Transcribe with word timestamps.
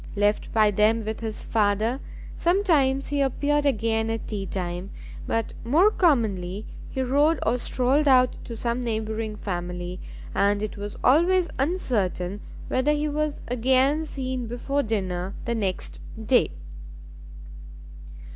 Left 0.15 0.51
by 0.51 0.71
them 0.71 1.05
with 1.05 1.19
his 1.19 1.43
father, 1.43 1.99
sometimes 2.35 3.09
he 3.09 3.21
appeared 3.21 3.67
again 3.67 4.09
at 4.09 4.27
tea 4.27 4.47
time, 4.47 4.89
but 5.27 5.53
more 5.63 5.91
commonly 5.91 6.65
he 6.89 7.03
rode 7.03 7.37
or 7.45 7.59
strolled 7.59 8.07
out 8.07 8.35
to 8.45 8.57
some 8.57 8.81
neighbouring 8.81 9.35
family, 9.35 9.99
and 10.33 10.63
it 10.63 10.75
was 10.75 10.97
always 11.03 11.51
uncertain 11.59 12.41
whether 12.67 12.91
he 12.93 13.09
was 13.09 13.43
again 13.47 14.07
seen 14.07 14.47
before 14.47 14.81
dinner 14.81 15.35
the 15.45 15.53
next 15.53 16.01
day. 16.25 16.49